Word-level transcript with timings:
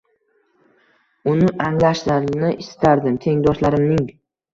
Uni 1.31 1.51
anglashlarini 1.65 2.49
istardim 2.63 3.21
tengdoshlarimning. 3.27 4.09